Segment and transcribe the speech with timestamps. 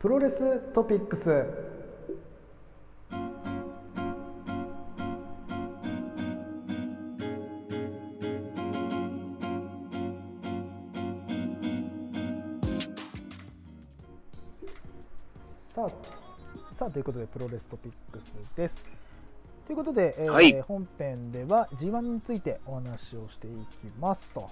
[0.00, 1.24] プロレストピックス。
[15.68, 15.90] さあ
[16.72, 18.86] さあということでプロレストピックスです。
[19.66, 20.60] ということで、えーはい。
[20.62, 24.48] 本編では G1 についてお話をしていきますと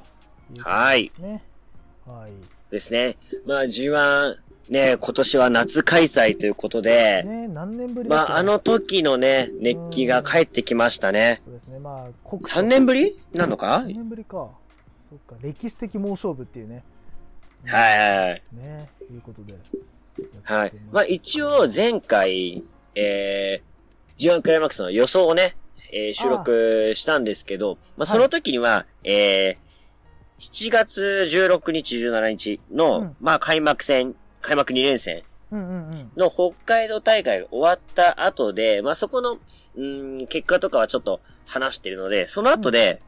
[0.51, 1.45] いうことはいですね。
[2.05, 2.33] はい。
[2.73, 3.17] ですね。
[3.47, 11.41] まあ G1、ね、今年は夏開催ということで、ね何年ぶりまああの時のね、熱気が帰ってきましたね。
[11.45, 11.79] そうですね。
[11.79, 13.17] まあ国3年ぶり？
[13.33, 14.51] なのか？3年ぶりか。
[15.09, 16.83] そっか歴史的猛勝負っていうね。
[17.65, 18.43] はいはいはい。
[18.55, 19.55] ねいうことで。
[20.43, 20.73] はい。
[20.91, 25.57] まあ一応前回、えー、G1 クライマックスの予想をね、
[25.93, 29.57] えー収録したんですけど、まあその時には、えー、
[30.41, 33.17] 7月16日、17日の、うん。
[33.21, 35.23] まあ開幕戦、開幕2連戦。
[35.51, 36.11] うんうんうん。
[36.17, 43.03] の北海道大会が終わった後で、まあそこの、うーん、結果とかはちょっと話してるので、その後で、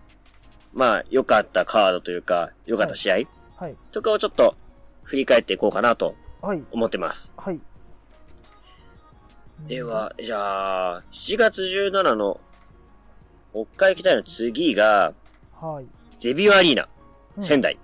[0.72, 3.14] まあ良かったカードというか、良かった試合
[3.56, 3.76] はい。
[3.92, 4.56] とかをちょっと
[5.04, 6.62] 振り返っていこうかなとはい。
[6.72, 7.32] 思ってます。
[7.36, 7.60] はい。
[9.66, 12.40] では、じゃあ、7月17の
[13.52, 15.12] 北海北の次が、
[15.60, 15.86] はい。
[16.18, 16.88] ゼビオアリーナ、
[17.36, 17.44] うん。
[17.44, 17.78] 仙台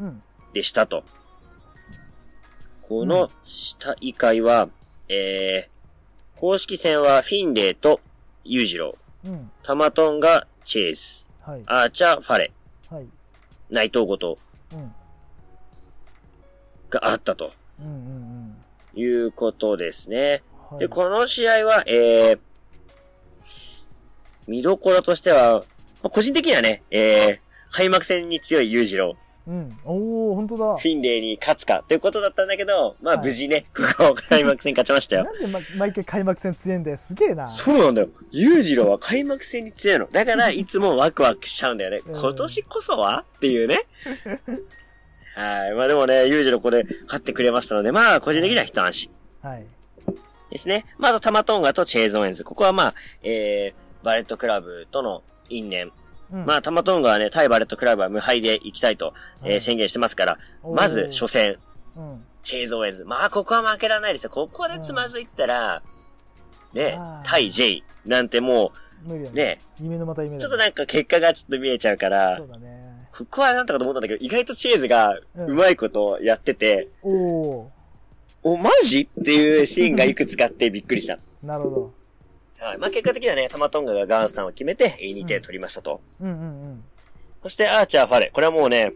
[0.00, 0.22] うん。
[0.52, 1.04] でしたと。
[2.90, 4.68] この下大会は、
[5.08, 8.00] えー、公式戦はフィンレイと
[8.42, 9.50] ユージロー、うん。
[9.62, 11.62] タマトンがチェイス、はい。
[11.66, 12.50] アーチャー、ファレ、
[12.90, 13.06] はい。
[13.70, 14.38] 内藤ごと
[14.72, 14.92] うん。
[16.90, 17.52] があったと。
[17.80, 18.56] うんうん
[18.96, 20.42] いうことですね。
[20.72, 20.80] うんはい。
[20.80, 22.38] で、この試合は、えー、
[24.48, 25.62] 見どころとしては、
[26.02, 27.38] まあ個人的にはね、えー、
[27.70, 35.32] 開幕戦に強い裕次郎、うんおお本当だフィンレイに勝つかということだったんだけど、まあはい無事ね、 ここ開幕戦勝ちましたよな。
[35.32, 38.08] んで、ま、毎回開幕戦強いんだよすげえなそうなんだよ。
[38.30, 40.08] 裕次郎は開幕戦に強いの。
[40.10, 42.02] だから、 いつもワクワクしちゃうんだよね。
[42.06, 43.80] うん今年こそはっていうね。
[45.34, 45.72] はい。
[45.72, 49.10] まあでもね、裕次郎ここで勝ってくれましたので、まあ、個人的には一安心
[49.42, 49.64] はい
[50.50, 50.84] ですね。
[50.98, 52.44] まあ、あとタマトンガとチェーズ・オーエンズ。
[52.44, 55.92] ここはまあ、えー、バレットクラブとの因縁。
[56.32, 56.44] うん。
[56.46, 61.58] まあ、タマトンガはね、対バレットクラブは無敗で行きたいと、えはいー宣言してますから、まず初戦、
[61.96, 62.24] うん。
[62.42, 63.04] チェーズ・オーエンズ。
[63.04, 64.30] まあ、ここは負けられないですよ。
[64.30, 65.82] ここでつまずいてたら、
[66.72, 68.72] ね対 J なんても
[69.06, 69.30] う、ね。
[69.32, 73.06] ね、夢のまた夢だちょっとなんか結果がちょっと見えちゃうからそう、だね。
[73.12, 75.46] ここはなんとかと思ったんだけど、意外とチェーズがうん。
[75.50, 77.70] うまいことやってて、おお
[78.42, 79.08] お、マジ？
[79.20, 81.18] っていうシーンがいくつかあってびっくりした。
[81.42, 81.94] なるほど
[82.60, 82.78] はい。
[82.78, 86.00] まあ、結果的にはね、タマトンガがガンスタンを決めて、2点取りましたと。
[86.20, 86.44] うんうんう
[86.74, 86.84] ん
[87.42, 88.30] そして、アーチャー、ファレ。
[88.34, 88.92] これはもうね、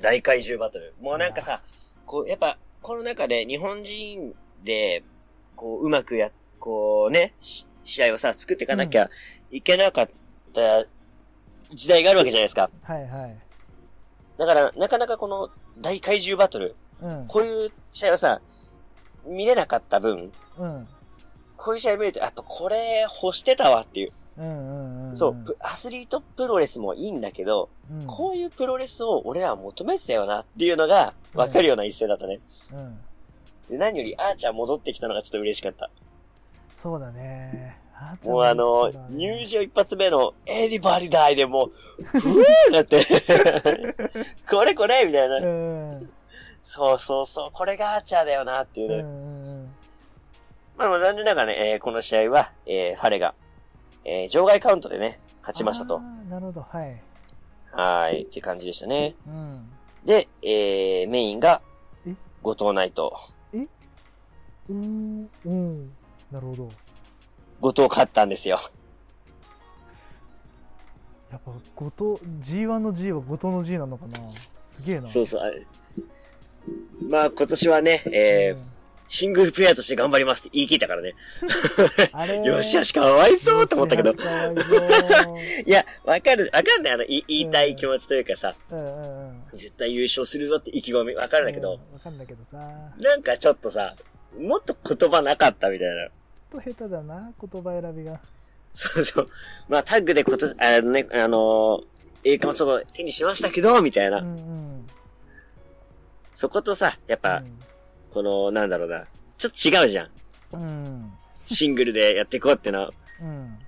[0.00, 0.92] 大怪獣バトル。
[1.00, 1.62] もうなんかさ、
[2.04, 4.34] こう、やっぱ、この中で日本人
[4.64, 5.04] で、
[5.54, 9.08] こう、うまくや、こうね、し試合をさ、作っていかなきゃ
[9.52, 10.08] いけなかっ
[10.52, 10.84] た
[11.72, 12.70] 時代があるわけじゃないですか。
[12.82, 13.36] はいはい
[14.36, 15.48] だから、なかなかこの
[15.80, 18.40] 大怪獣バトル、うんこういう試合をさ、
[19.26, 20.88] 見れなかった分、うん
[21.56, 24.12] こういう試合見ると、やっぱこれ欲してたわっていう。
[24.36, 32.40] うんうんうんそう、プアスリートプロレスもいいんだけど、うんこういうプロレスを俺らは求めてたよなっていうのが分かるような一戦だったね。
[32.72, 32.98] うん
[33.70, 35.88] で何よりアーチャー戻ってきたのがちょっと嬉しかった。
[36.82, 37.78] そうだね
[38.24, 43.04] もうあの、入場一発目のエディバリダイでもう、ふーなって、
[44.50, 45.36] これこれみたいな。
[45.36, 46.10] うん
[46.62, 48.94] そうそうそう、これがアーチャーだよなっていうね。
[48.96, 49.33] うん
[50.76, 53.34] まあまあ残念ながらね、えーこの試合は、えーファレが、
[54.04, 56.00] えー場外カウントでね、勝ちましたと。
[56.00, 56.60] なるほど。
[56.62, 57.02] はい。
[57.72, 59.14] はーい、って感じでしたね。
[59.26, 59.70] うん。
[60.04, 61.60] で、えーメインが
[62.06, 63.16] え、後藤ナイト。
[64.68, 65.86] うんうん。
[66.32, 66.70] なるほど。
[67.60, 68.58] 後藤勝ったんですよ。
[71.30, 74.18] やっぱ後藤 G1 の G は後藤の G なのかな？
[74.62, 75.06] すげえな。
[75.06, 75.40] そうそう。
[75.42, 75.66] あれ。
[77.08, 78.73] まあ今年はね、えーうん
[79.08, 81.14] シングルプレイヤーとして頑張りますって言い切ったからね。
[82.44, 84.12] よしよしかわいそうって思ったけど。
[84.12, 84.16] い。
[85.70, 88.78] や、わかる、わかるね、あの、い言いたい気持ちというかさ、うん。
[88.78, 92.68] うんうん絶対優勝するぞって意気込み、わかるんだけど、うんわかんだけどさ。
[92.98, 93.94] なんかちょっとさ、
[94.38, 96.06] もっと言葉なかったみたいな。
[96.06, 98.20] ちょっと下手だな言葉選びが。
[98.72, 99.28] そうそう。
[99.68, 101.84] まあタッグで今年、あのね、あのー、
[102.24, 104.18] 栄冠をちょっと手にしましたけど、みたいな。
[104.18, 104.86] うんうん。
[106.34, 107.44] そことさ、やっぱ、
[108.14, 109.06] この、なんだろうな、
[109.36, 110.08] ちょっと違うじゃん。
[110.52, 111.12] うんうん
[111.46, 112.92] シングルでやっていこうってのは。
[113.20, 113.58] うん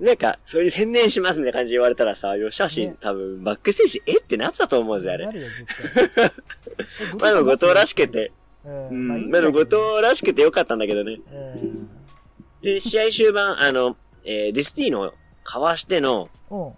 [0.00, 5.26] なんか、それに専念しますみたいな感じで言われたらさ、よしあし、ね多分、バックステージ、えってなってたと思うんですよ、あれ。
[5.26, 6.30] なるよ絶対
[7.20, 8.32] まあでも、後藤らしくて、
[8.64, 9.30] うんうん。
[9.30, 11.20] まあでも後藤らしくてよかったんだけどね。
[11.32, 11.88] うん
[12.62, 15.14] で、試合終盤、あの、えーデスティーノを
[15.44, 16.72] かわしての、うん。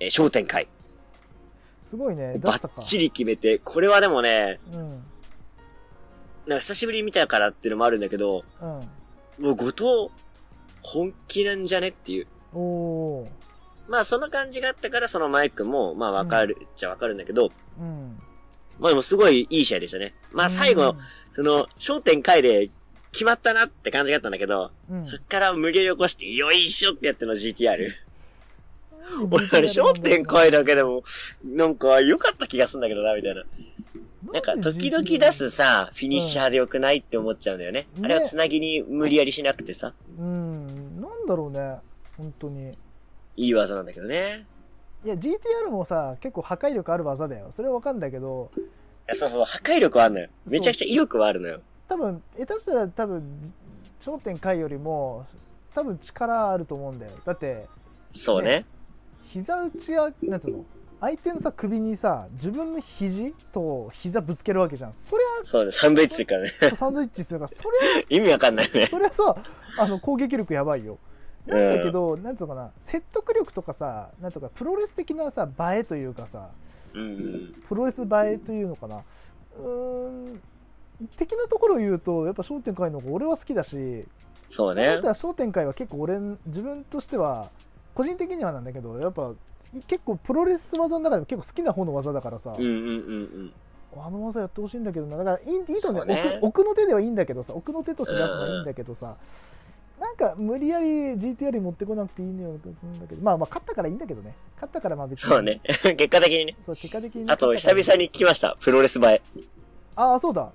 [0.00, 0.66] えー焦点回。
[1.88, 2.32] すごいね。
[2.32, 2.54] 出バ。
[2.54, 5.04] ッチリ決めて、これはでもね、うん。
[6.46, 9.44] なんか久しぶりに見たからっていうのもあるんだけど、うん。
[9.44, 9.82] もう後藤、
[10.82, 12.26] 本気なんじゃねっていう。
[12.54, 13.28] おお
[13.88, 17.50] まあその感じがあったからそのマイクも、まあわかるっちゃわかるんだけど、ー。
[17.80, 18.18] うん。
[18.78, 20.14] まあでもすごいいい試合でしたね。
[20.32, 20.96] まあ最後、
[21.32, 22.70] その、焦点回で
[23.12, 27.84] 決まったなって感じがあったんだけど、うん、そっから無理やり起こして、よいしょってやっての GTR。
[27.84, 28.06] うん
[29.30, 31.02] 俺あれ焦点回だけでも、
[31.44, 33.44] なんか良かった気がするんだけどな、みたいな。
[34.36, 37.86] なんか、時々出すさ、フィニッシャーで良くないって思っちゃうんだよね。
[37.96, 41.00] うんあれは繋ぎに無理やりしなくてさ、うん。
[41.00, 41.76] なんだろうね。
[42.18, 42.72] 本当に。
[43.36, 44.44] いい技なんだけどね。
[45.06, 47.50] いや、GTR もさ、結構破壊力ある技だよ。
[47.56, 48.60] それはわかんないけど、い
[49.08, 50.28] やそうそう、破壊力はあるのよ。
[50.44, 51.60] めちゃくちゃ威力はあるのよ。
[51.88, 53.54] 多分、下手したら多分、
[54.00, 55.24] 頂点回よりも、
[55.74, 57.12] 多分力あると思うんだよ。
[57.24, 57.66] だって、
[58.12, 58.66] そうね。
[59.28, 60.64] 膝打ちは、なんつうの？
[61.00, 64.92] 相手のさ、首にさ、自分の肘と膝ぶつけるわけじゃん。
[64.94, 66.52] そりそうね、サンドイッチするからね。
[66.62, 67.62] ゃ、サンドイッチするから、そ
[68.08, 68.86] り意味わかんないよねゃ、。
[68.88, 69.36] そりゃさ、
[69.78, 70.98] あの、攻撃力やばいよ。
[71.46, 76.48] なんだけど、なんつうのかな、説得力とかさ、なんとか、プロレス的なさ、映えというかさ、
[76.94, 77.54] うんうん。
[77.68, 79.02] プロレス映えというのかな。
[79.58, 80.40] うーん、
[81.16, 84.04] 的なところを言うと、やっぱ焦点会の方が俺は好きだし、
[84.50, 85.00] そうねだっ。
[85.02, 87.50] たら焦点会は結構俺、自分としては、
[87.94, 89.32] 個人的にはなんだけど、やっぱ、
[89.88, 92.90] 結構プロレス技の中でも結構好きな方の技だからさ、うんうんうんう
[93.44, 93.52] ん。
[93.98, 99.16] あの技やってほしいんだけどな、だからいいいいとねね奥、奥の手ではいいんだけどさ、奥の手として出すのはいいんだけどさ、
[99.98, 105.60] なんか無理やり GTR に持ってこなくていいのよするんだけど、まあまあ勝ったからいいんだけどね、勝ったからまあ別に、そうね。
[105.96, 106.56] 結果的にね。
[106.66, 108.04] そう結果的にね、あと、久々に。
[108.04, 108.56] に聞きました。
[108.60, 109.22] プロレス映え。
[109.94, 110.50] ああ、そうだ。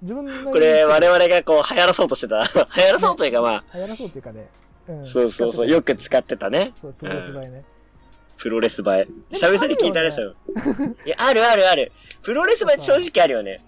[0.00, 2.42] 自分のこれ、我々がこう、流行らそうとしてた。
[2.76, 4.48] 流行らそうというかま流行らそうっていうかね、
[4.88, 6.72] うんあ、そうそうそう、よく使ってたね。
[6.80, 7.64] そう、プロレス映えね。
[8.38, 9.08] プロレス映え。
[9.32, 10.28] 久々に聞いたね、それ。
[10.28, 11.92] いや、あるあるある。
[12.22, 13.60] プロレス映え正直あるよね。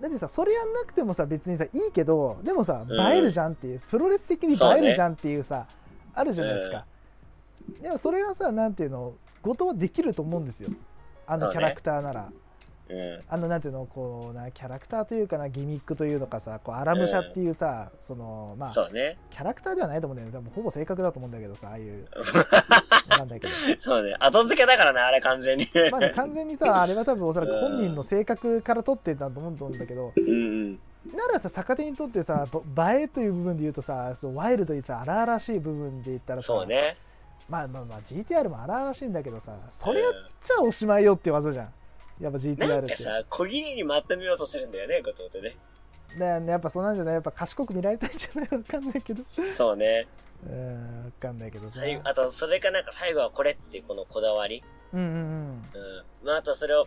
[0.00, 5.66] だってさ、それやんなくてもさ、別にさ、いいけど、でもさ、うん映えるじゃんっていう、プロレス的に映えるじゃんっていうさ、
[6.14, 6.84] あるじゃないですか。
[7.80, 10.70] でもそれはさ、なんていうの、後藤はできると思うんですよ。
[11.26, 12.28] あのキャラクターなら。
[12.88, 13.22] うん。
[13.28, 19.16] あの、なんていうの、こうな、キャラクターというかな、ギミックというのかさ、こう、アラムシャっていうさ、その、まあ、ね。
[19.30, 20.32] キャラクターではないと思うんだよね。
[20.32, 22.06] でもほぼ正確だと思うんだけどさ、ああいう、
[23.10, 23.52] わかんないけど。
[23.80, 24.14] そうね。
[24.18, 25.68] 後付けだからな、あれ完全に。
[25.90, 30.34] まあね、完全にさ、 あれは多分おそらく本人の性格から取ってたと思うんだけど、うんう
[30.70, 30.80] ん。
[31.16, 36.96] ならさ、逆手にとってさ、ぼ映えという部分で言うとさ、ワイルドにさ、荒々しい部分で言ったらさ、そうね。
[37.48, 39.52] まあまあまあ、GTR も荒々しいんだけどさ、
[39.82, 40.12] それやっ
[40.42, 41.68] ちゃおしまいよって技じゃん。
[42.22, 42.66] やっぱ GTR って。
[42.66, 45.56] なんかさ、小切りにまとめようとするんだよね、後藤ってね。
[46.18, 47.14] だよね、やっぱそうなんじゃない？
[47.14, 48.48] やっぱ賢く見られたいんじゃない？
[48.50, 49.22] わかんないけど。
[49.56, 50.06] そうね。
[50.46, 51.80] うーん、わかんないけどさ。
[52.04, 54.62] あと、それかなんか最後はこれっていうこのこだわり？
[54.92, 55.20] うんうんうん。
[55.20, 55.66] うん。
[56.26, 56.86] まあ、あとそれを、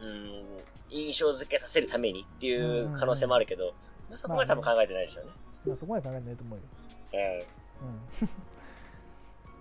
[0.00, 3.72] うん、印象付けさせるためにっていう可能性もあるけど、
[4.08, 5.30] まあ、そこまで多分考えてないでしょうね。
[5.66, 6.64] まあそこまで考えてないと思うよ。
[7.12, 7.88] うん。
[7.88, 8.28] うん。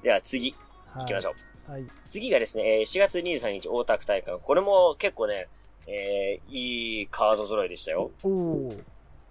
[0.02, 0.56] では次、
[0.94, 1.34] は行きましょう。
[1.68, 1.86] はい。
[2.10, 4.38] 次がですね、えー4月23日大田区大会。
[4.42, 5.48] これも結構ね、
[5.88, 8.12] えー、いいカード揃いでしたよ。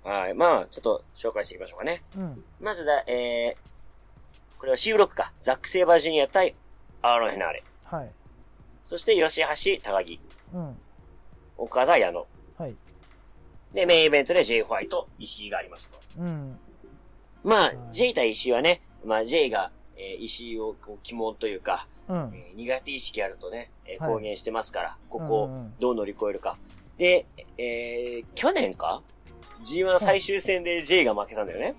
[0.05, 0.35] はい。
[0.35, 2.03] まあ、ちょっと紹介していきましょうかね。
[2.17, 2.45] うん。
[2.61, 5.33] まずだ、えー、これは C ブロックか。
[5.41, 6.55] ザック・セイバージュニア対
[7.03, 7.63] アーロン・ヘナーレ。
[7.85, 8.11] はい。
[8.83, 9.43] そして、吉
[9.77, 10.19] 橋、高木、
[10.53, 10.77] うん。
[11.57, 12.27] 岡田、矢野。
[12.59, 12.75] はい。
[13.73, 15.99] で、メインイベントで J ホワイト、石井がありますと。
[16.19, 16.59] うん。
[17.45, 22.31] まあはい、J 対石井はね、まあ J が、えー石井をこう鬼門というか、うん。
[22.35, 26.59] えー苦手意識あるとね、えーはい公言してますから、ここをどう乗り越えるか。
[26.99, 27.27] で、
[27.59, 29.03] えー、去年か
[29.65, 31.75] ?G1 最終戦で J が負けたんだよね。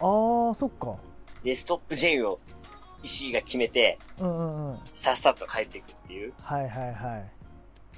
[0.00, 0.96] あー、そっか。
[1.42, 2.38] で、ストップ J を
[3.02, 4.78] 石井が決めて、うんうんうん。
[4.94, 6.32] さっさっと帰っていくっていう。
[6.42, 7.30] はいはいはい。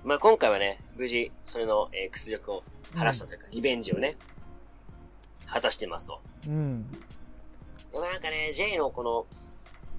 [0.05, 2.63] まあ今回はね、無事、それの、えー屈辱を
[2.95, 4.17] 晴らしたというか、リベンジをね、
[5.47, 6.21] 果たしてますと。
[6.47, 6.91] うん。
[7.93, 9.27] でもなんかね、J のこの、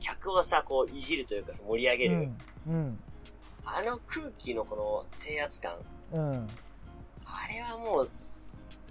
[0.01, 2.29] 客をさ、こう、いじるというか、盛り上げる、
[2.67, 2.73] うん。
[2.73, 2.99] うん。
[3.63, 5.73] あの空気のこの制圧感、
[6.11, 6.49] うん。
[7.25, 8.09] あれはもう、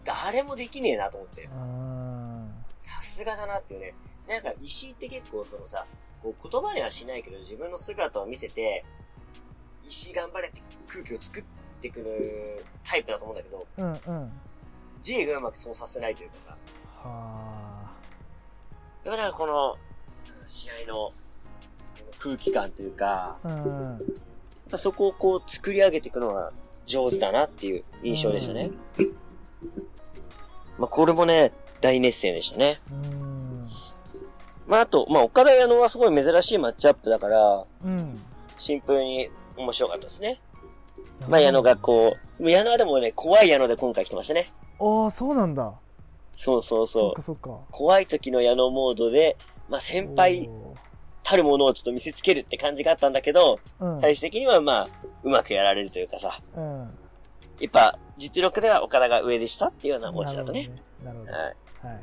[0.05, 1.45] 誰もできねえなと思って。
[1.45, 2.55] うん。
[2.79, 3.95] さすがだなっていうね。
[4.27, 5.85] なんか、石井って結構そのさ、
[6.23, 8.85] こう言葉にはしないけど自分の姿を見せて、
[9.87, 11.45] 石井頑張れって空気を作っ
[11.81, 14.33] てくるタイプだと思うんだけど、うんうん。
[15.03, 16.57] J がうまくそうさせないというかさ、
[17.03, 17.91] は
[19.05, 19.77] やっぱなんかこの、
[20.47, 21.11] 試合の、
[22.19, 23.49] 空気感というか、あ。
[23.49, 23.53] うん。
[23.83, 23.99] やっ
[24.71, 26.53] ぱそこをこう作り上げていくのが
[26.87, 28.71] 上手だなっていう印象でしたね。
[30.79, 32.81] まあ、これもね、大熱戦でしたね。
[32.91, 33.67] うーん。
[34.67, 38.21] まあ、あと、まあ、岡田矢野はすごい珍しいマッチアップだから、うん。
[38.57, 40.41] シンプルに面白かったですね。
[41.29, 44.51] まあ、矢野がこう、矢野はでもね、怖い矢野で今回来てましたね。
[44.79, 45.73] ああ、そうなんだ。
[46.35, 47.23] そうそうそそうっか。
[47.23, 47.59] そっか。
[47.71, 49.37] 怖い時の矢野モードで、
[49.71, 50.51] まあ、先輩
[51.23, 53.95] たるものをちょっと見せつけるって感じがあったんだけど、おー。
[53.95, 54.01] うん。
[54.01, 54.89] 最終的にはまあ、
[55.23, 56.81] うまくやられるというかさ、うん。
[57.61, 60.71] やっぱ、実力では岡田が上でしたっていうようなオチだったね。
[61.05, 61.39] なるほどね。
[61.39, 61.95] はい。
[61.95, 62.01] はい。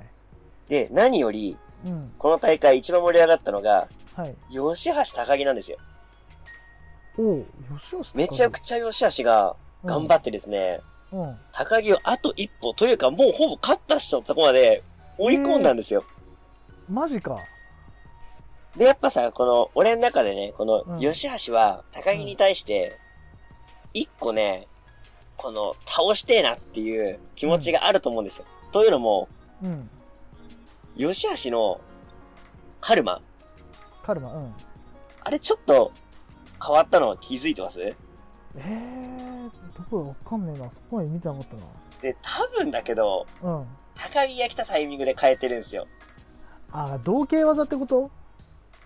[0.70, 2.12] で、何より、うん。
[2.18, 4.36] この大会一番盛り上がったのが、はい。
[4.50, 5.78] 吉橋高木なんですよ。
[7.18, 7.46] おお、
[7.80, 10.80] 吉橋めちゃくちゃ吉橋が頑張ってですね、
[11.12, 11.38] うん。
[11.52, 14.84] 高木をあと一歩というかもうほぼ勝った人のとこまで
[15.18, 16.04] 追い込んだんですよ。
[16.90, 17.38] マジか。
[18.78, 23.00] で、やっぱさ、この、俺の中でね、このうん、吉橋は高木に対して、
[23.94, 24.68] 一個ね、
[25.36, 28.46] この、倒してえなっていう気持ちがあると思うんですよ。
[28.72, 29.28] というのも、
[29.64, 29.90] うん。
[30.96, 31.82] 吉橋の
[32.80, 33.20] カルマ、
[34.04, 34.54] カルマ、うん。
[35.22, 35.92] あれちょっと
[36.64, 37.82] 変わったの気づいてます？
[37.82, 39.44] えー、
[39.78, 40.66] どこだわかんねえな。
[40.72, 43.58] そこまで見てなかったで、多分だけど、な。
[43.58, 43.68] うん。
[43.96, 45.88] 高木が来たタイミングで変えてるんですよ。
[46.72, 48.12] ああ、同型技ってこと？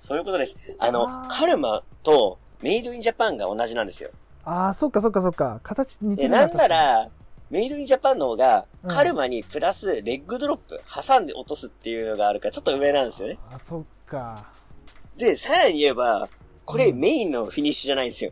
[0.02, 0.58] そういうことです。
[0.80, 4.10] あのあ、ーカルマとメイドインジャパンが同じなんですよ。
[4.44, 5.60] ああ、そっかそっかそっか。
[5.62, 7.08] 形似てで、るなんな、ら、
[7.52, 13.38] メイドインジャパンの方が、うんカルマにプラスレッグドロップ挟んで落とすっていうのがあるから、ちょっと上なんですよね。
[13.54, 14.52] あ、そっか。
[15.18, 16.28] で、さらに言えば、
[16.66, 18.32] これうんメインのフィニッシュじゃないんですよ。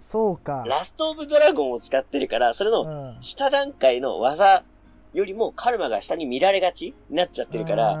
[0.00, 0.62] そうか。
[0.66, 3.16] ラストオブドラゴンを使ってるから、それのうん。
[3.20, 4.64] 下段階の技
[5.12, 7.94] よりもカルマが下に見られがちになっちゃってるから、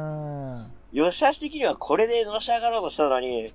[0.92, 3.52] うん吉橋的にはこれでのし上がろうとしたのに、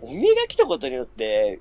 [0.00, 1.60] おめが来たことによって、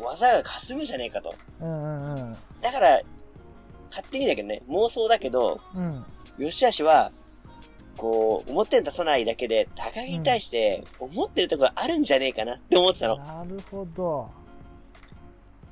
[0.00, 1.34] 技が霞むじゃねえかと。
[1.60, 2.36] うんうんうん。
[2.62, 3.00] だから、
[3.90, 6.04] 勝手にだけどね、妄想だけど、うん。
[6.38, 7.10] 吉橋は、
[7.96, 13.16] こう、表に出さないだけで、高木に対して、思ってるところあるんじゃねえかなって思ってたの。
[13.16, 14.30] だかなるほど。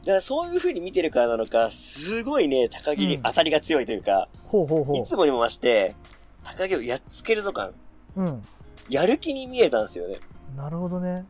[0.06, 4.98] らそういう風に見てるからなのか、すごいね、高木に当たりが強いというか、ほうほうほう。
[4.98, 5.94] いつもにも増して、
[6.42, 7.74] 高木をやっつけるぞ感、
[8.16, 8.47] うん。
[8.88, 10.18] やる気に見えたんですよね。
[10.56, 11.25] なるほどね。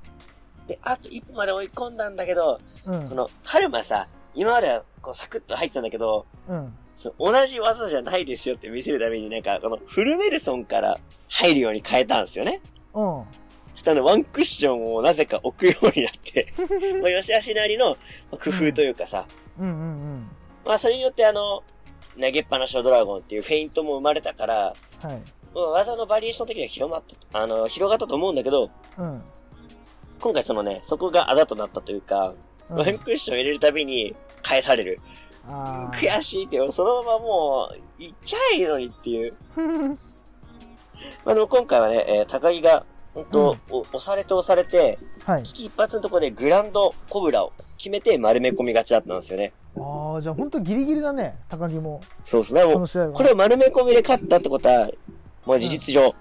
[0.67, 3.09] で、あと一歩まで追い込んだんだけど、うん。
[3.09, 6.75] この、カルマさ、今まではこうサクッと入ってたんだけど、うん。
[6.95, 10.99] その同じ技じゃないですよって見せるためになんか、このフルネルソンから
[11.29, 12.61] 入るように変えたんですよね。
[12.95, 13.25] うん。
[13.75, 16.53] そしたらワンクッションをなぜか置くようになって、
[17.03, 17.91] まあ、吉橋なりの
[18.31, 19.27] まあ工夫というかさ、
[19.59, 20.31] うんうん
[20.65, 21.63] まあそれによってあの、
[22.19, 25.11] 投げっぱなしのドラゴンっていうフェイントも生まれたから、うん。
[25.11, 25.23] はい。
[25.55, 28.37] 技のバリエーション的には広まった、あの、広がったと思うん。
[28.37, 29.23] だけど、うん。
[30.21, 32.35] 今回そのね、そこがあだとなったというか、
[32.71, 32.77] うん。
[32.77, 34.99] ワンクッション入れるたびに返される。
[35.47, 39.35] 悔しいって、そのままもう、行っちゃえのにっていう。
[41.25, 45.43] まあでも今回はね、えー高木が、本当、お押されて押されて、はい。
[45.45, 49.21] 危機一髪のところでグランドコブラを決めて丸め込みがちだったん。
[49.21, 49.53] ですよね。
[49.79, 52.01] ああ、じゃあ本当ギリギリだね、高木も。
[52.25, 52.65] そうですね。
[52.65, 54.89] もう、これを丸め込みで勝ったってことは、
[55.47, 56.15] もう事実上、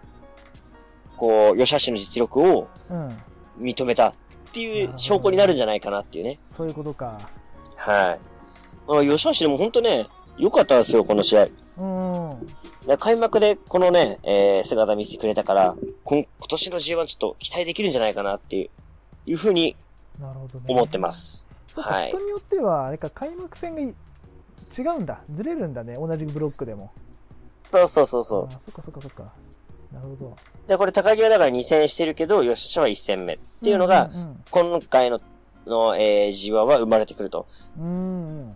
[1.17, 3.17] こう、吉橋の実力をうん。
[3.59, 4.13] 認めたっ
[4.51, 6.39] ていう証拠になるんじゃないかなっていうね。
[6.55, 7.19] そういうことか。
[7.75, 8.19] はい。
[8.87, 11.47] まあ、吉橋でも本当ね、良かったんですよ、この試合。
[11.77, 12.47] うん。
[12.87, 18.69] で開幕でこのね、えー、姿見せてくれたから、今今年の G1 ちょっと期待できるんじゃないかなっていう、
[19.25, 19.77] いうふうに
[20.19, 20.65] なるほどね。
[20.67, 21.13] 思ってま。
[21.13, 21.47] す。
[21.75, 25.21] はい人によっては、あれか、開幕戦がい違うんだ。
[25.29, 26.91] ずれるんだね、同じブロックでも。
[27.69, 28.43] そうそうそうそう。
[28.45, 29.23] あーそっかそっかそっか。
[29.91, 30.35] なるほど。
[30.67, 35.19] で、これ高木はだから2戦してるけど、吉橋は1戦目っていうのが、うんうん今回の、
[35.65, 37.47] の、えー、G1 は生まれてくると。
[37.79, 38.47] うん。
[38.47, 38.53] うん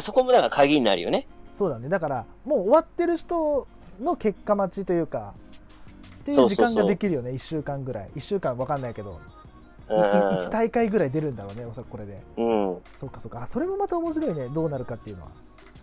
[0.00, 1.26] そこもだから鍵になるよね。
[1.54, 1.88] そうだね。
[1.88, 3.66] だから、もう終わってる人
[4.00, 5.32] の結果待ちというか、
[6.22, 8.08] っていそううそうそう時間ができるよね、1週間ぐらい。
[8.16, 9.20] 1週間わかんないけど、
[9.88, 10.50] う1ん。
[10.50, 12.20] 大会ぐらい出るんだろうね、おそらくこれで。
[12.36, 12.78] うん。
[12.98, 13.42] そっかそっか。
[13.42, 15.28] あ、それもまた面白いね、どうなるかっていうのは。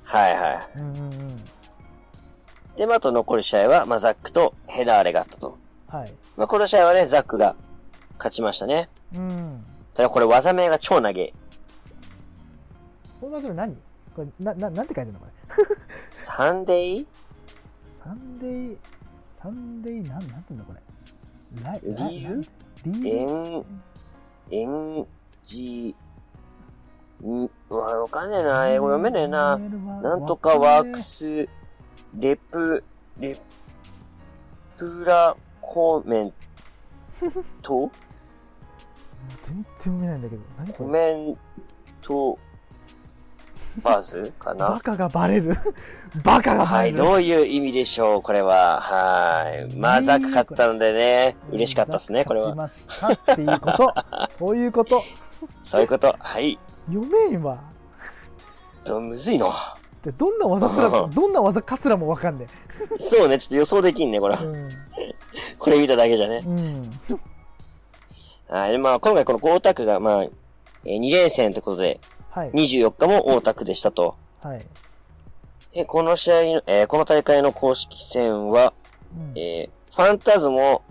[0.03, 1.43] はいはうんうんうん。
[2.75, 2.77] い。
[2.77, 5.57] で、まあ、あと残る試合は、まあ、ザックとヘダーレがあったと。
[5.87, 6.13] はい。
[6.37, 7.55] まあ、この試合はね、ザックが
[8.17, 8.89] 勝ちましたね。
[9.13, 9.63] うん。
[9.93, 11.33] ただこれ技名が超投げ。
[13.21, 13.77] これはそれ何？
[14.15, 15.31] これ、な、な、なんて書いてんのこれ？
[16.07, 17.05] サンデー
[18.03, 18.77] サンデー、
[19.41, 21.63] サンデー、なん、なんていうのこれ？
[21.63, 22.43] ライ理由
[22.85, 23.65] 理エ由ン、
[24.51, 25.07] エン
[25.43, 25.95] ジ、
[27.23, 28.67] ん、うわ、わかんねえな。
[28.67, 29.57] 英語読めねえな。
[29.57, 31.47] なんとかワークス、
[32.19, 32.83] レプ、
[33.19, 33.37] レ
[34.77, 36.33] プラコメン
[37.61, 37.91] ト？
[39.45, 40.41] 全然読めないんだけど。
[40.57, 41.37] 何こコれメン
[42.01, 42.37] ト、
[43.81, 44.31] バズ？
[44.37, 44.69] かな？
[44.69, 45.57] バカがバレる
[46.23, 47.09] バカがはい、バレる。
[47.09, 48.81] どういう意味でしょう、これは。
[48.81, 49.75] はい。
[49.75, 52.53] まあ、ザク勝ったのでね、嬉しかったですね、これは。
[52.53, 53.93] ましたっていうこと。
[54.37, 55.03] そういうこと。
[55.63, 56.15] そういうこと。
[56.19, 56.59] はい。
[56.87, 57.59] 読めんわ。
[58.83, 59.51] とむずいの。
[60.03, 62.47] でどんな技すら、どんな技かすらもわかんね
[62.99, 64.43] そうね、ちょっと予想できんね、これえ。。
[64.43, 64.69] うん。
[65.59, 66.43] これ見ただけじゃね。
[66.45, 66.99] うん。
[68.49, 68.77] はい。
[68.77, 71.99] まあ、今回この大田区が、まあ、えー2連戦ってことで、
[72.31, 72.51] はい。
[72.51, 74.15] 24日も大田区でしたと。
[74.41, 74.65] はい。
[75.73, 78.73] え、この試合の、えーこの大会の公式戦は、
[79.15, 79.39] うん。
[79.39, 80.81] えーファンタズモ、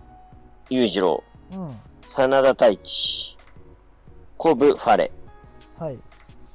[0.70, 1.76] 裕次郎、うん。
[2.08, 3.36] 真田太一、
[4.36, 5.10] コブ、ファレ、
[5.78, 5.98] はい。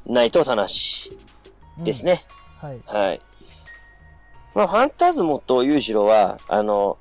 [0.06, 1.12] 内藤棚橋
[1.78, 2.06] うんです。
[2.06, 2.24] ね。
[2.62, 2.82] はい。
[2.86, 3.22] はい。
[4.56, 6.98] まあ、ファンタズモと裕次郎は、あの、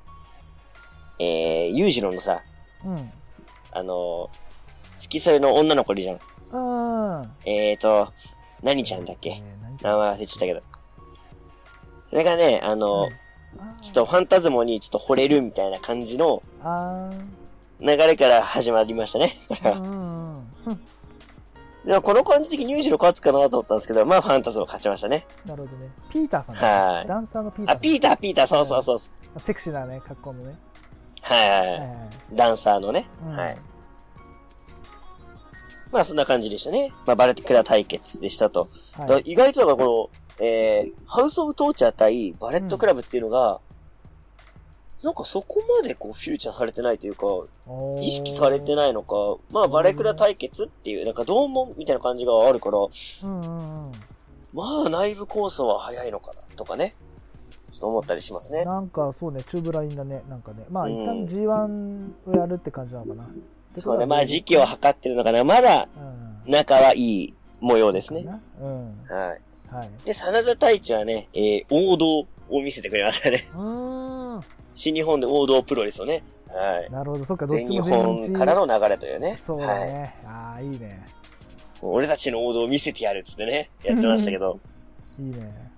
[1.19, 2.43] えー、裕次郎のさ、
[2.85, 3.11] うん。
[3.71, 4.29] あの、
[4.99, 6.19] 付き添いの女の子いるじゃん。
[6.51, 7.27] あー。
[7.45, 8.13] えーと、
[8.61, 9.29] 何ちゃんだっけ？
[9.29, 10.61] えー何名前忘れちゃったけど。
[12.09, 13.11] それがね、あの、はい
[13.81, 17.09] ちょっとファンタズモにちょっと惚れるみたいな感じのあ
[17.79, 19.33] 流れから始まりましたね。
[19.65, 20.47] うん。
[21.87, 25.25] でもこの感じ的に裕次郎勝つかなと思ったんですけど、まあファンタズモ勝ちましたね。
[25.45, 25.89] なるほどね。
[26.09, 27.07] ピーターさんはいね。
[27.07, 27.79] ダンサーのピーターあ。
[27.79, 29.39] ピーター、ピーター、そうそうそうそう。
[29.39, 30.57] セクシーなね、格好のね。
[31.21, 31.69] はいはいはい。
[31.69, 32.09] はいはい。
[32.33, 33.07] ダンサーのね。
[33.25, 33.57] うんはい。
[35.93, 36.91] まあそんな感じでしたね。
[37.05, 38.67] まあバレットクラ対決でしたと。
[38.97, 39.31] はい。
[39.31, 43.61] 意外とだからこの、えー、ハウスオブトーチャー対バレットクラブっていうのが、
[45.03, 47.25] なんかそこまでこうフューチャーされてないというか、
[48.01, 49.13] 意識されてないのか、
[49.51, 53.91] まあバレクラ対決っていう、なんか同門みたいな感じがあるから、うんうんうん。
[54.53, 56.95] まあ内部構想は早いのかな、とかね。
[57.71, 58.65] ちょっと思ったりしますね。
[58.65, 60.65] なんかそうね、チューブラインだね、なんかね。
[60.69, 63.29] まあうん一旦 G1 をやるって感じなのかな。
[63.75, 65.43] そうね、まあ時期を測ってるのかな。
[65.43, 65.87] まだ
[66.45, 66.51] うん。
[66.51, 68.25] 仲はいい模様ですね。
[68.59, 68.97] うん。
[69.07, 69.41] はい。
[69.75, 69.89] はい。
[70.05, 73.47] で、真田太一はね、えー、王道を見せてくれましたね。
[73.53, 74.06] うーん。
[74.77, 76.23] 新日本で王道プロレスをね。
[76.47, 76.91] はい。
[76.91, 79.39] なるほど、そっか、どっちも全日本からの流れというね。
[79.45, 79.87] そうだはい。
[79.87, 80.15] ね。
[80.23, 81.03] ああ、いいね。
[81.81, 84.59] 俺たちの王道を見せてやるっつってね、やってましたけど。
[85.19, 85.71] いいね。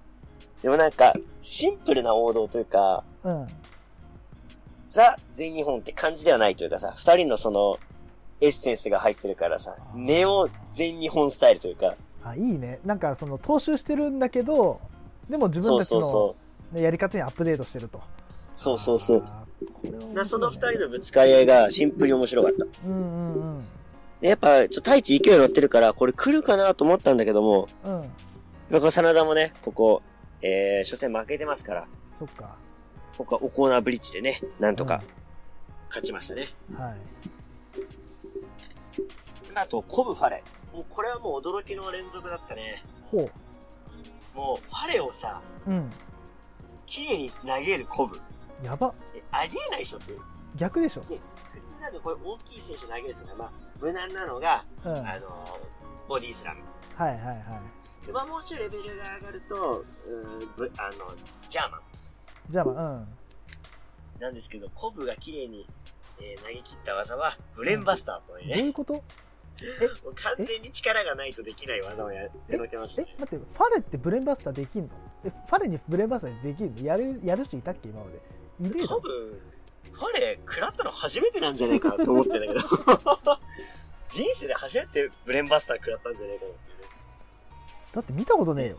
[0.61, 3.47] でもなんか、シンプルな王道というか、うん。
[4.85, 7.79] ザ・全日本って感じではないというかさ、二人のその、
[8.41, 12.79] エッセンスが入ってるからさ、ネオ全日本スタイルというか、あ、いいね。
[12.83, 14.81] なんか、その、踏襲してるんだけど、
[15.29, 16.11] でも自そう分たちのそう
[16.71, 18.01] そねやり方にアップデートしてると。
[18.59, 18.61] う。
[18.61, 20.13] そうそうそう。
[20.13, 22.65] なその二人のぶつかり合いがシンプルに面白かった。
[22.85, 23.65] うんうん
[24.21, 27.99] でやっぱ、ちょっと太一勢い乗ってるから、これ来るかなと思ったんだけども、うん。
[27.99, 28.03] うん。
[28.03, 28.11] やっ
[28.71, 30.01] ぱこの真田もね、ここ、
[30.41, 31.87] えー、初戦負けてますから、
[32.19, 32.57] そっか。
[33.17, 35.01] ここはオコーナーブリッジでね、なんとか
[35.87, 36.47] 勝ちましたね。
[36.69, 36.75] うん。
[36.77, 36.97] はい。
[39.55, 40.43] あと、コブ・ファレ。
[40.73, 42.83] もうこれはもう驚きの連続だったね。
[43.05, 43.29] ほ
[44.35, 45.69] もう、ファレをさ、う。
[45.69, 45.89] うん。
[46.85, 48.19] 綺麗に投げるコブ。
[48.63, 48.93] やば。
[49.15, 50.19] え、ありえないでしょっていう。
[50.57, 51.01] 逆でしょ。
[51.01, 53.33] 普通なんかこれ大きい選手投げるんですよね。
[53.37, 54.91] まあ、無難なのが、うん。
[54.91, 55.59] はいあのー
[56.07, 56.61] ボディスラム。
[56.95, 58.05] はいはい。
[58.07, 61.15] で、まあ、もうちょいレベルが上がると、うーん、ぶあの、
[61.47, 61.81] ジャーマン。
[62.49, 63.07] じゃあまあ、うん。
[64.19, 65.67] なんですけど、コブが綺麗に、
[66.19, 68.93] えー投げ切った技は、ブレンバスターというね、どういうこと？
[70.03, 73.21] もう完全に力がないとできない技をやってのけましたね。、え？
[73.21, 74.89] 待って、ファレってブレンバスターできんの？
[75.25, 76.81] え、ファレにブレンバスターできんの？
[76.83, 77.89] やる、やる人いたっけ？
[77.89, 78.19] 今まで。
[78.59, 79.39] 多分、
[79.91, 82.59] ファレ、食らったの初めてなんじゃないかなと思ってんだけど。
[84.11, 86.83] 人生で初めてブレンバスター食らったんじゃないかなっていうね。
[87.93, 88.77] だって見たことねえよ。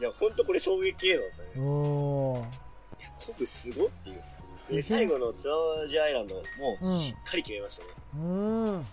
[0.00, 1.48] いや、ほんとこれ衝撃映像だったね。
[1.56, 2.38] うーん。
[2.38, 4.24] いや、コブすごっていう。
[4.70, 6.42] で、最後のツアージアイランドも
[6.82, 7.90] うんしっかり決めましたね。
[8.14, 8.86] うーん。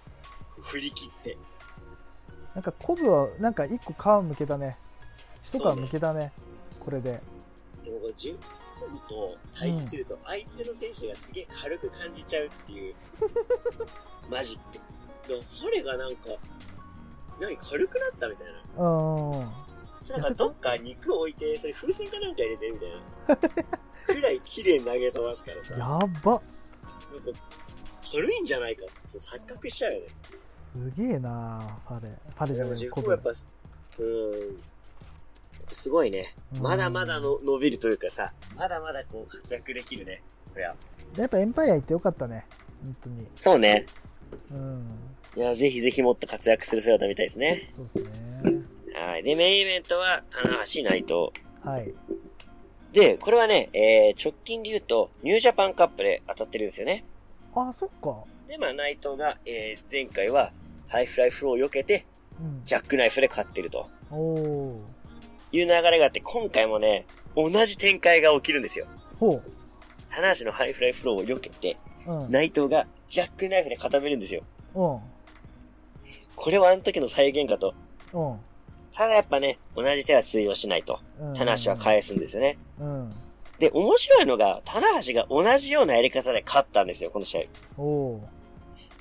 [0.62, 1.38] 振り切って。
[2.54, 4.78] なんかコブはなんか一個皮むけたね。
[5.44, 6.32] 一皮むけたね。
[6.80, 7.22] これで。
[7.84, 8.38] でもこれ、10
[8.84, 12.96] コブと対峙すると、相手の選手がすげえ軽く感じちゃうっていう、
[14.30, 15.28] マジック。
[15.28, 16.30] でも、ファレがなんか、
[17.40, 18.54] 何、軽くなったみたいな。
[18.78, 19.74] うーん。
[20.10, 23.74] なんかどっか肉置いて、それ風船かなんか入れてるみたいな。
[24.06, 25.76] くらい綺麗に投げ飛ばすからさ。
[25.78, 26.42] なんか、やば。
[28.12, 30.08] 軽いんじゃないかってちょっと錯覚しちゃうよね。
[30.74, 32.10] すげえなファレ。
[32.10, 34.73] ファレじでもゃないコブ自分はやっぱ、うーん。
[35.74, 36.34] すごいね。
[36.56, 40.22] うんまだまだの伸びるというかさ、まだまだこう活躍できるね。
[40.52, 40.76] これは。
[41.18, 42.46] やっぱエンパイア行ってよかったね。
[42.84, 43.28] 本当に。
[43.36, 43.86] そうね。
[44.52, 44.88] うん。
[45.36, 47.72] いや、ぜひぜひもっと活躍する姿みたいですね。
[47.76, 48.64] そうですね。
[48.94, 49.24] はい。
[49.24, 51.32] で、メインイベントは、棚橋内藤。
[51.64, 51.94] はい。
[52.92, 57.04] で、これはね、えー、直近で言うと、ニュージャパンカップで当たってるんですよね。
[57.56, 58.24] あ、そっか。
[58.48, 60.52] で、まあ、内藤が、えー、前回は、
[60.90, 62.06] ハイフライフローを避けて、
[62.40, 62.62] うん。
[62.64, 64.82] ジャックナイフで勝ってるとおお。
[65.54, 68.88] いう流れがあって、今回もね、同じ展開が起きるんですよ。
[69.20, 69.42] ほ
[70.10, 72.12] 棚橋のハイフライフローを避けて、う。
[72.12, 72.32] うん。
[72.32, 74.44] 内藤がジャックナイフで固めるんですよ。
[74.76, 75.00] うん。
[76.36, 77.74] これはあの時の再現かと。
[78.14, 78.40] うん。
[78.92, 81.00] ただやっぱね、同じ手は通用しないと。
[81.20, 81.34] うん。
[81.34, 82.58] 棚橋は返すんですよね。
[82.80, 83.14] うん。
[83.60, 87.42] で、面白いのが、棚橋が同じようなやり方で勝ったんですよ、この試合。
[87.78, 88.30] おお。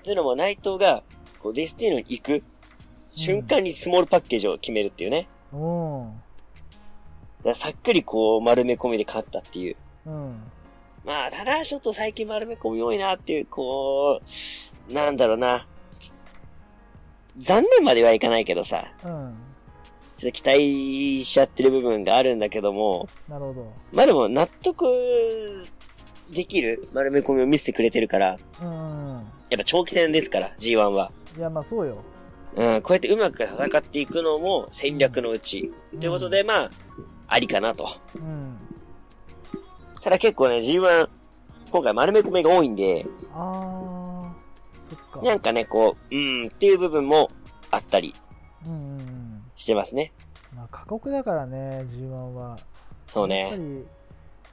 [0.03, 1.03] というのも内藤が、
[1.41, 2.43] こう、デスティーノに行く
[3.11, 5.29] 瞬間にスモールパッケージを決めるっていうね。
[5.53, 6.22] うん。
[7.55, 9.77] さっくりこう、丸め込みで勝ったっていう。
[10.07, 10.43] うん。
[11.05, 14.21] まあ、棚橋ちょっと最近丸め込み多いなっていう、こ
[14.91, 15.67] う、なんだろうな。
[17.37, 19.35] 残念まではいかないけどさ、うん。
[20.17, 23.73] ちょっと期待しちゃってる部分があるんだけども、なるほど。
[23.93, 24.85] まあでも納得
[26.31, 28.69] できる丸め込みを見せてくれてるから、うん。
[29.51, 31.11] やっぱ長期戦ですから、G1 は。
[31.37, 32.03] いや、まあそうよ。
[32.55, 35.73] うん、こうやってうまく戦っていくのも戦略のうち。
[35.99, 36.71] ということで、まあ、
[37.33, 37.89] ありかなと。
[38.17, 38.59] うん。
[40.03, 41.09] ただ結構ね、G1、
[41.71, 44.95] 今回丸め込みが多いんで、あー。
[44.95, 45.23] そっか。
[45.23, 47.31] なんかね、こう、うん、っていう部分も
[47.71, 48.15] あったり
[48.67, 49.43] うんうんうん。
[49.57, 50.13] してますね。
[50.55, 52.59] まあ過酷だからね、G1 は。
[53.07, 53.57] そうね。
[53.57, 53.87] り、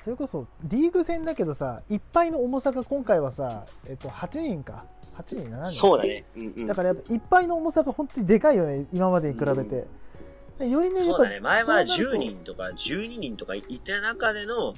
[0.05, 4.85] それこそリーグ戦だけどさ、いっぱいの重さが今回はさ、えっと、8人か。
[5.17, 5.65] 8人、7人。
[5.65, 6.23] そうだね。
[6.37, 6.75] うんうんだ。
[6.75, 9.69] からやっぱいっぱいの重さが本当にでかいよね、今までに比べて。
[9.71, 9.87] で
[10.65, 11.39] よりね、そうだね。
[11.39, 14.73] 前は10そうなる人とか12人とかいた中での。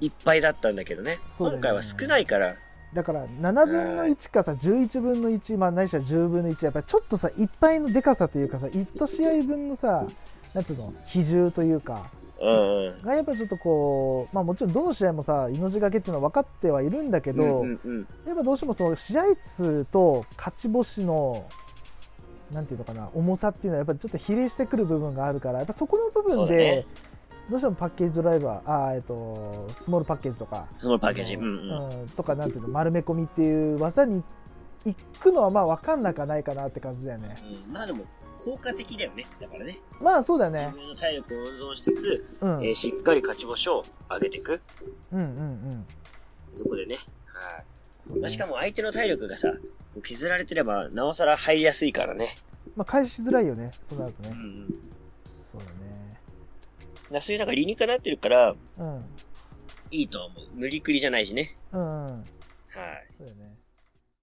[0.00, 1.20] いっぱいだったんだけどね。
[1.38, 2.56] そうだよね今回は少ないから。
[2.94, 10.06] だから7分の1かさ、11分の1、まあ、ないしは10分の1、やっぱりちょっとさ、いっぱいのでかさというかさ、1試合分のさ、
[10.54, 13.02] なんつうの、比重というか、うんうん。
[13.02, 18.06] がやっぱちょっとこう、まあもちろんどの試合もさ、命がけっていうのは分かってはいるんだけど、うんうんうん。
[18.26, 21.44] やっぱどうしてもその試合数と勝ち星の、
[22.52, 26.86] なんていうのかな、重さっていうのはやっぱりちょっと比例してくる部分があるから、やっぱそこの部分で、
[27.50, 31.34] どうしてもパッケージドライバー、あーえっと、スモールパッケージとか、そのパッケージ。
[31.34, 32.00] うんうん。
[32.00, 34.22] うんとかなんていうの丸め込みっていう技に
[34.84, 37.34] 行くのはまあ分かんなくはないかなって感じだよね
[37.66, 38.04] うんまあでも、
[38.38, 39.26] 効果的だよね。
[39.40, 39.76] だからね。
[40.00, 44.60] まあそうだよね自分の体力を温存しつつ、うん、えーしっかり勝ち星を上げていく。
[45.12, 45.30] うんうんう
[45.74, 45.86] ん
[46.58, 46.96] とこでね。
[47.26, 47.64] はい。
[48.20, 49.52] まあ、しかも相手の体力がさ、
[49.92, 52.36] こう削られてれば、なおさら入りやすいからね。
[52.76, 54.68] まあ返しづらいよねそうなるとねうんうん。
[55.52, 56.20] そうだね
[57.10, 59.04] だそういうなんか理にかなってるから、うん
[59.92, 60.44] いいとは思う。
[60.52, 61.54] 無理くりじゃないしね。
[61.72, 62.24] うんうん